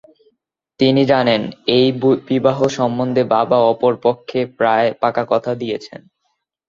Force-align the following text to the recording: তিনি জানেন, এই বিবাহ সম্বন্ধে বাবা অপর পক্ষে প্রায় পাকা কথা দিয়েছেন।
তিনি 0.79 1.01
জানেন, 1.05 1.41
এই 1.77 1.87
বিবাহ 2.29 2.57
সম্বন্ধে 2.69 3.23
বাবা 3.35 3.57
অপর 3.71 3.93
পক্ষে 4.03 4.39
প্রায় 4.57 4.87
পাকা 5.01 5.23
কথা 5.31 5.51
দিয়েছেন। 5.55 6.01